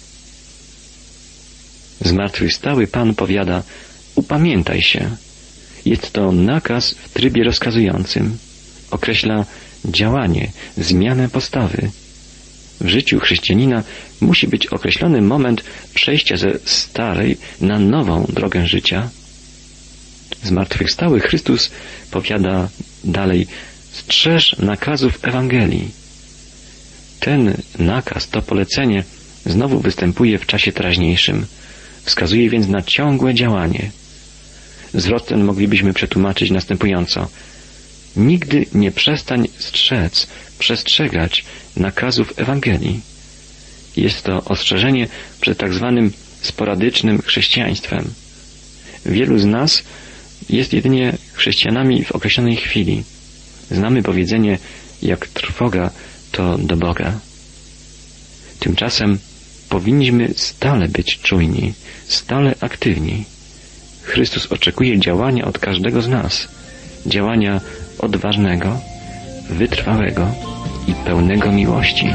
Zmartwychwstały 2.00 2.86
Pan 2.86 3.14
powiada, 3.14 3.62
upamiętaj 4.14 4.82
się. 4.82 5.10
Jest 5.84 6.12
to 6.12 6.32
nakaz 6.32 6.90
w 6.90 7.08
trybie 7.08 7.44
rozkazującym. 7.44 8.38
Określa 8.90 9.44
działanie, 9.84 10.52
zmianę 10.76 11.28
postawy. 11.28 11.90
W 12.80 12.88
życiu 12.88 13.20
chrześcijanina 13.20 13.82
musi 14.20 14.48
być 14.48 14.66
określony 14.66 15.22
moment 15.22 15.64
przejścia 15.94 16.36
ze 16.36 16.58
starej 16.64 17.36
na 17.60 17.78
nową 17.78 18.26
drogę 18.28 18.66
życia. 18.66 19.10
Zmartwychwstały 20.42 21.20
Chrystus 21.20 21.70
powiada 22.10 22.68
dalej, 23.04 23.46
strzeż 23.92 24.56
nakazów 24.58 25.18
Ewangelii. 25.22 25.90
Ten 27.20 27.56
nakaz, 27.78 28.28
to 28.28 28.42
polecenie 28.42 29.04
znowu 29.46 29.80
występuje 29.80 30.38
w 30.38 30.46
czasie 30.46 30.72
teraźniejszym. 30.72 31.46
Wskazuje 32.04 32.50
więc 32.50 32.68
na 32.68 32.82
ciągłe 32.82 33.34
działanie. 33.34 33.90
Zwrot 34.94 35.26
ten 35.26 35.44
moglibyśmy 35.44 35.92
przetłumaczyć 35.92 36.50
następująco. 36.50 37.28
Nigdy 38.16 38.66
nie 38.74 38.90
przestań 38.90 39.48
strzec, 39.58 40.26
przestrzegać 40.58 41.44
nakazów 41.76 42.32
Ewangelii. 42.36 43.00
Jest 43.96 44.22
to 44.22 44.44
ostrzeżenie 44.44 45.08
przed 45.40 45.58
tak 45.58 45.74
zwanym 45.74 46.12
sporadycznym 46.42 47.22
chrześcijaństwem. 47.22 48.14
Wielu 49.06 49.38
z 49.38 49.44
nas 49.44 49.82
jest 50.48 50.72
jedynie 50.72 51.16
chrześcijanami 51.32 52.04
w 52.04 52.12
określonej 52.12 52.56
chwili. 52.56 53.02
Znamy 53.70 54.02
powiedzenie, 54.02 54.58
jak 55.02 55.26
trwoga 55.26 55.90
to 56.32 56.58
do 56.58 56.76
Boga. 56.76 57.12
Tymczasem 58.60 59.18
powinniśmy 59.68 60.28
stale 60.36 60.88
być 60.88 61.18
czujni, 61.18 61.72
stale 62.06 62.54
aktywni. 62.60 63.24
Chrystus 64.02 64.52
oczekuje 64.52 64.98
działania 64.98 65.44
od 65.44 65.58
każdego 65.58 66.02
z 66.02 66.08
nas, 66.08 66.48
działania 67.06 67.60
odważnego, 67.98 68.80
wytrwałego 69.50 70.34
i 70.86 70.94
pełnego 70.94 71.52
miłości. 71.52 72.06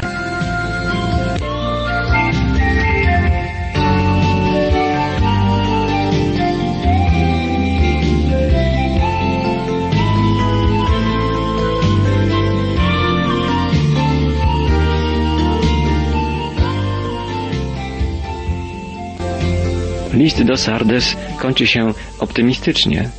List 20.15 20.43
do 20.43 20.57
Sardes 20.57 21.15
kończy 21.39 21.67
się 21.67 21.93
optymistycznie, 22.19 23.09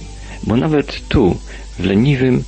bo 0.42 0.56
nawet 0.56 1.08
tu, 1.08 1.38
w 1.78 1.84
leniwym, 1.84 2.44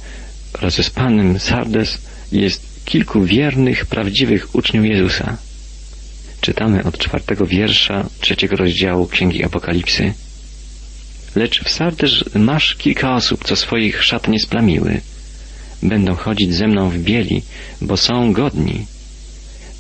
rozespanym 0.61 1.38
Sardes 1.38 1.98
jest 2.32 2.84
kilku 2.84 3.24
wiernych, 3.24 3.87
prawdziwych 3.87 4.54
uczniów 4.54 4.87
Jezusa. 4.87 5.37
Czytamy 6.40 6.84
od 6.84 6.98
czwartego 6.98 7.46
wiersza 7.46 8.06
trzeciego 8.20 8.56
rozdziału 8.56 9.06
Księgi 9.06 9.44
Apokalipsy. 9.44 10.14
Lecz 11.34 11.64
w 11.64 11.70
Sardes 11.70 12.24
masz 12.34 12.74
kilka 12.74 13.14
osób, 13.14 13.44
co 13.44 13.56
swoich 13.56 14.04
szat 14.04 14.28
nie 14.28 14.40
splamiły. 14.40 15.00
Będą 15.82 16.14
chodzić 16.14 16.54
ze 16.54 16.66
mną 16.66 16.90
w 16.90 16.98
bieli, 16.98 17.42
bo 17.80 17.96
są 17.96 18.32
godni. 18.32 18.87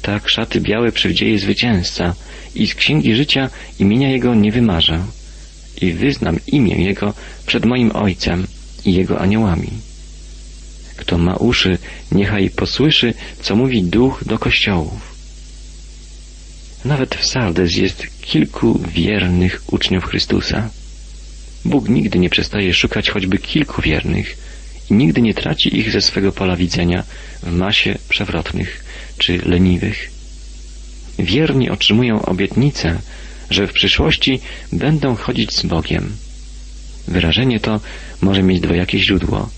Tak 0.02 0.28
szaty 0.28 0.60
białe 0.60 0.92
przywdzieje 0.92 1.38
zwycięzca 1.38 2.14
i 2.54 2.66
z 2.66 2.74
księgi 2.74 3.14
życia 3.14 3.50
imienia 3.78 4.10
Jego 4.10 4.34
nie 4.34 4.52
wymarzę 4.52 5.04
i 5.80 5.92
wyznam 5.92 6.36
imię 6.46 6.84
Jego 6.84 7.14
przed 7.46 7.64
moim 7.64 7.96
Ojcem 7.96 8.46
i 8.84 8.94
Jego 8.94 9.20
aniołami. 9.20 9.70
Kto 10.96 11.18
ma 11.18 11.36
uszy, 11.36 11.78
niechaj 12.12 12.50
posłyszy, 12.50 13.14
co 13.42 13.56
mówi 13.56 13.82
Duch 13.82 14.24
do 14.26 14.38
kościołów. 14.38 15.18
Nawet 16.84 17.14
w 17.14 17.26
Sardes 17.26 17.76
jest 17.76 18.06
kilku 18.20 18.80
wiernych 18.94 19.62
uczniów 19.66 20.04
Chrystusa. 20.04 20.70
Bóg 21.64 21.88
nigdy 21.88 22.18
nie 22.18 22.30
przestaje 22.30 22.74
szukać 22.74 23.10
choćby 23.10 23.38
kilku 23.38 23.82
wiernych 23.82 24.36
i 24.90 24.94
nigdy 24.94 25.20
nie 25.22 25.34
traci 25.34 25.78
ich 25.78 25.92
ze 25.92 26.00
swego 26.00 26.32
pola 26.32 26.56
widzenia 26.56 27.04
w 27.42 27.52
masie 27.52 27.98
przewrotnych 28.08 28.84
czy 29.18 29.38
leniwych. 29.38 30.10
Wierni 31.18 31.70
otrzymują 31.70 32.22
obietnicę, 32.22 32.98
że 33.50 33.66
w 33.66 33.72
przyszłości 33.72 34.40
będą 34.72 35.16
chodzić 35.16 35.52
z 35.52 35.66
Bogiem. 35.66 36.12
Wyrażenie 37.08 37.60
to 37.60 37.80
może 38.20 38.42
mieć 38.42 38.60
dwojakie 38.60 38.98
źródło. 38.98 39.48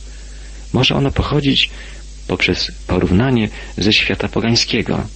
Może 0.72 0.94
ono 0.94 1.10
pochodzić 1.10 1.70
poprzez 2.28 2.72
porównanie 2.86 3.48
ze 3.78 3.92
świata 3.92 4.28
pogańskiego. 4.28 5.06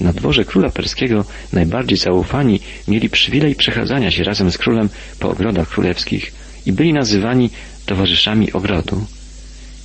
Na 0.00 0.12
dworze 0.12 0.44
króla 0.44 0.70
perskiego 0.70 1.24
najbardziej 1.52 1.98
zaufani 1.98 2.60
mieli 2.88 3.10
przywilej 3.10 3.54
przechadzania 3.54 4.10
się 4.10 4.24
razem 4.24 4.50
z 4.50 4.58
królem 4.58 4.88
po 5.18 5.30
ogrodach 5.30 5.68
królewskich 5.68 6.32
i 6.66 6.72
byli 6.72 6.92
nazywani 6.92 7.50
towarzyszami 7.86 8.52
ogrodu. 8.52 9.06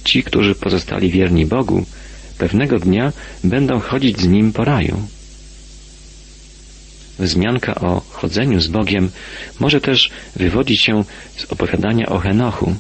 Ci, 0.04 0.24
którzy 0.24 0.56
pozostali 0.56 1.12
wierni 1.12 1.46
Bogu, 1.46 1.86
pewnego 2.40 2.80
dnia 2.80 3.14
będą 3.44 3.80
chodzić 3.80 4.22
z 4.22 4.28
Nim 4.28 4.54
po 4.54 4.64
raju. 4.66 4.98
Wzmianka 7.20 7.76
o 7.76 8.02
chodzeniu 8.10 8.60
z 8.60 8.68
Bogiem 8.68 9.10
może 9.60 9.82
też 9.82 10.10
wywodzić 10.36 10.82
się 10.82 11.04
z 11.38 11.52
opowiadania 11.52 12.06
o 12.06 12.18
Henochu. 12.20 12.76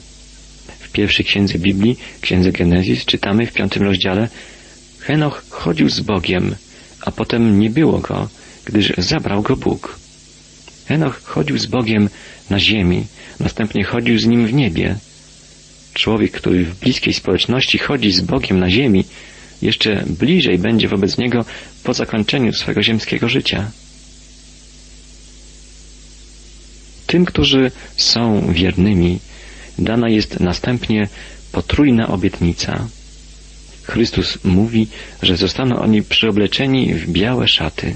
W 0.80 0.92
pierwszej 0.92 1.26
księdze 1.26 1.60
Biblii, 1.60 1.98
księdze 2.22 2.52
Genezis, 2.52 3.06
czytamy 3.06 3.46
w 3.46 3.54
piątym 3.54 3.84
rozdziale 3.84 4.28
Henoch 5.00 5.44
chodził 5.50 5.90
z 5.90 6.00
Bogiem, 6.00 6.56
a 7.02 7.12
potem 7.12 7.60
nie 7.60 7.70
było 7.70 8.00
go, 8.00 8.30
gdyż 8.66 8.94
zabrał 8.98 9.42
go 9.42 9.56
Bóg. 9.56 10.00
Henoch 10.88 11.22
chodził 11.24 11.58
z 11.58 11.66
Bogiem 11.66 12.10
na 12.50 12.60
ziemi, 12.60 13.06
następnie 13.40 13.84
chodził 13.84 14.20
z 14.20 14.26
Nim 14.26 14.48
w 14.48 14.54
niebie. 14.54 14.96
Człowiek, 15.94 16.32
który 16.32 16.66
w 16.66 16.80
bliskiej 16.80 17.14
społeczności 17.14 17.78
chodzi 17.78 18.12
z 18.12 18.22
Bogiem 18.22 18.60
na 18.60 18.70
ziemi, 18.70 19.06
jeszcze 19.62 20.04
bliżej 20.08 20.58
będzie 20.58 20.88
wobec 20.88 21.18
Niego 21.18 21.46
po 21.84 21.94
zakończeniu 21.94 22.54
swego 22.54 22.84
ziemskiego 22.84 23.30
życia. 23.30 23.72
Tym, 27.08 27.26
którzy 27.26 27.72
są 27.98 28.54
wiernymi, 28.54 29.20
dana 29.78 30.10
jest 30.10 30.40
następnie 30.40 31.08
potrójna 31.52 32.08
obietnica. 32.08 32.88
Chrystus 33.84 34.38
mówi, 34.44 34.88
że 35.22 35.38
zostaną 35.38 35.80
oni 35.80 36.04
przyobleczeni 36.04 36.94
w 36.94 37.10
białe 37.10 37.48
szaty. 37.48 37.94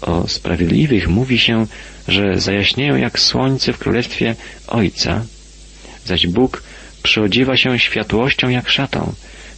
O 0.00 0.28
sprawiedliwych 0.28 1.08
mówi 1.08 1.38
się, 1.38 1.66
że 2.08 2.40
zajaśnieją 2.40 2.96
jak 2.96 3.18
słońce 3.18 3.72
w 3.72 3.78
królestwie 3.78 4.34
Ojca, 4.66 5.24
zaś 6.04 6.26
Bóg 6.26 6.62
przyodziewa 7.02 7.56
się 7.56 7.78
światłością 7.78 8.48
jak 8.48 8.70
szatą, 8.70 9.12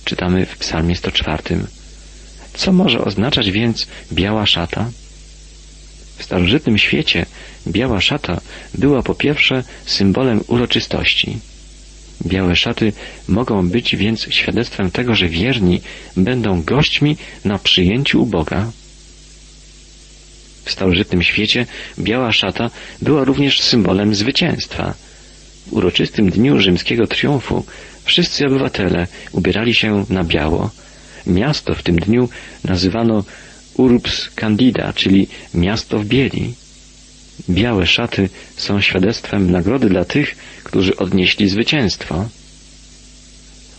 czytamy 0.08 0.46
w 0.46 0.58
psalmie 0.58 0.96
104. 0.96 1.42
Co 2.54 2.72
może 2.72 3.04
oznaczać 3.04 3.50
więc 3.50 3.86
biała 4.12 4.46
szata? 4.46 4.90
W 6.18 6.22
starożytnym 6.24 6.78
świecie 6.78 7.26
biała 7.66 8.00
szata 8.00 8.40
była 8.74 9.02
po 9.02 9.14
pierwsze 9.14 9.64
symbolem 9.86 10.44
uroczystości. 10.46 11.38
Białe 12.26 12.56
szaty 12.56 12.92
mogą 13.28 13.68
być 13.68 13.96
więc 13.96 14.26
świadectwem 14.30 14.90
tego, 14.90 15.14
że 15.14 15.28
wierni 15.28 15.80
będą 16.16 16.62
gośćmi 16.62 17.16
na 17.44 17.58
przyjęciu 17.58 18.22
u 18.22 18.26
Boga. 18.26 18.70
W 20.64 20.70
starożytnym 20.70 21.22
świecie 21.22 21.66
biała 21.98 22.32
szata 22.32 22.70
była 23.02 23.24
również 23.24 23.60
symbolem 23.60 24.14
zwycięstwa. 24.14 24.94
W 25.66 25.72
uroczystym 25.72 26.30
dniu 26.30 26.60
rzymskiego 26.60 27.06
triumfu 27.06 27.64
wszyscy 28.08 28.46
obywatele 28.46 29.06
ubierali 29.32 29.74
się 29.74 30.04
na 30.10 30.24
biało. 30.24 30.70
Miasto 31.26 31.74
w 31.74 31.82
tym 31.82 31.96
dniu 31.96 32.28
nazywano 32.64 33.24
Urbs 33.74 34.30
Candida, 34.34 34.92
czyli 34.92 35.28
miasto 35.54 35.98
w 35.98 36.04
bieli. 36.04 36.54
Białe 37.50 37.86
szaty 37.86 38.28
są 38.56 38.80
świadectwem 38.80 39.50
nagrody 39.50 39.88
dla 39.88 40.04
tych, 40.04 40.36
którzy 40.64 40.96
odnieśli 40.96 41.48
zwycięstwo. 41.48 42.28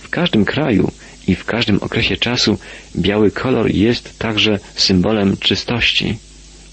W 0.01 0.09
każdym 0.09 0.45
kraju 0.45 0.91
i 1.27 1.35
w 1.35 1.45
każdym 1.45 1.77
okresie 1.81 2.17
czasu 2.17 2.57
biały 2.95 3.31
kolor 3.31 3.71
jest 3.71 4.19
także 4.19 4.59
symbolem 4.75 5.37
czystości. 5.37 6.17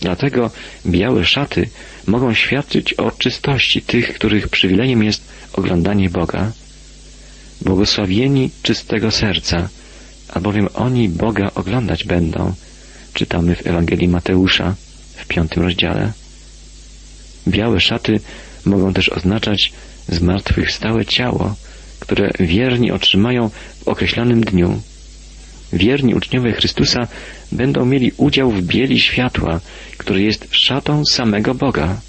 Dlatego 0.00 0.50
białe 0.86 1.24
szaty 1.24 1.68
mogą 2.06 2.34
świadczyć 2.34 2.94
o 2.94 3.10
czystości 3.10 3.82
tych, 3.82 4.14
których 4.14 4.48
przywilejem 4.48 5.02
jest 5.02 5.22
oglądanie 5.52 6.10
Boga. 6.10 6.52
Błogosławieni 7.66 8.50
czystego 8.62 9.10
serca, 9.10 9.68
albowiem 10.28 10.68
oni 10.74 11.08
Boga 11.08 11.50
oglądać 11.54 12.04
będą, 12.04 12.54
czytamy 13.14 13.56
w 13.56 13.66
Ewangelii 13.66 14.08
Mateusza 14.08 14.74
w 15.16 15.26
piątym 15.26 15.62
rozdziale. 15.62 16.12
Białe 17.48 17.80
szaty 17.80 18.20
mogą 18.64 18.92
też 18.92 19.08
oznaczać 19.08 19.72
zmartwychwstałe 20.08 21.06
ciało, 21.06 21.54
które 22.00 22.30
wierni 22.40 22.92
otrzymają 22.92 23.50
w 23.84 23.88
określonym 23.88 24.40
dniu. 24.40 24.82
Wierni 25.72 26.14
uczniowie 26.14 26.52
Chrystusa 26.52 27.06
będą 27.52 27.84
mieli 27.84 28.12
udział 28.16 28.50
w 28.50 28.62
bieli 28.62 29.00
światła, 29.00 29.60
który 29.96 30.22
jest 30.22 30.46
szatą 30.50 31.02
samego 31.10 31.54
Boga. 31.54 32.00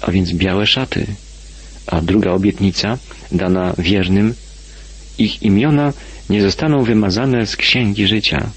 A 0.00 0.10
więc 0.10 0.32
białe 0.32 0.66
szaty. 0.66 1.06
A 1.86 2.00
druga 2.00 2.32
obietnica, 2.32 2.98
dana 3.32 3.74
wiernym, 3.78 4.34
ich 5.18 5.42
imiona 5.42 5.92
nie 6.30 6.42
zostaną 6.42 6.84
wymazane 6.84 7.46
z 7.46 7.56
księgi 7.56 8.06
życia. 8.06 8.50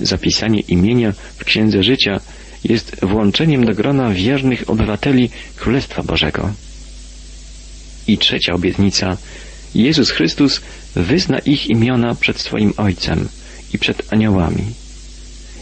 Zapisanie 0.00 0.60
imienia 0.60 1.12
w 1.36 1.44
księdze 1.44 1.82
życia 1.82 2.20
jest 2.64 2.96
włączeniem 3.02 3.64
do 3.64 3.74
grona 3.74 4.10
wiernych 4.10 4.70
obywateli 4.70 5.30
Królestwa 5.56 6.02
Bożego. 6.02 6.52
I 8.06 8.18
trzecia 8.18 8.52
obietnica. 8.54 9.16
Jezus 9.74 10.10
Chrystus 10.10 10.60
wyzna 10.94 11.38
ich 11.38 11.66
imiona 11.66 12.14
przed 12.14 12.40
swoim 12.40 12.72
Ojcem 12.76 13.28
i 13.74 13.78
przed 13.78 14.12
aniołami. 14.12 14.64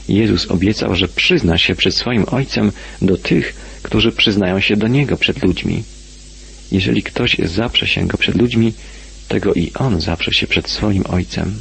Jezus 0.09 0.51
obiecał, 0.51 0.95
że 0.95 1.09
przyzna 1.09 1.59
się 1.59 1.75
przed 1.75 1.95
swoim 1.95 2.25
Ojcem 2.31 2.73
do 3.03 3.17
tych, 3.17 3.55
którzy 3.83 4.13
przyznają 4.13 4.61
się 4.61 4.77
do 4.77 4.89
Niego 4.89 5.17
przed 5.17 5.43
ludźmi. 5.43 5.83
Jeżeli 6.73 7.03
ktoś 7.03 7.37
zaprze 7.45 7.87
się 7.87 8.07
Go 8.07 8.19
przed 8.19 8.37
ludźmi, 8.37 8.73
tego 9.29 9.55
i 9.55 9.73
On 9.79 10.01
zaprze 10.01 10.33
się 10.33 10.47
przed 10.47 10.71
swoim 10.71 11.05
Ojcem. 11.09 11.61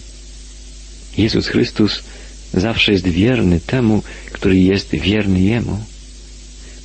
Jezus 1.18 1.48
Chrystus 1.48 2.04
zawsze 2.54 2.92
jest 2.92 3.08
wierny 3.08 3.60
temu, 3.60 4.04
który 4.32 4.60
jest 4.60 4.90
wierny 4.90 5.40
Jemu. 5.40 5.80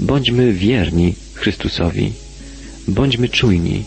Bądźmy 0.01 0.53
wierni 0.53 1.15
Chrystusowi. 1.35 2.13
Bądźmy 2.89 3.29
czujni, 3.29 3.85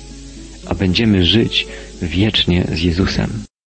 a 0.65 0.75
będziemy 0.75 1.25
żyć 1.25 1.67
wiecznie 2.01 2.67
z 2.73 2.81
Jezusem. 2.81 3.43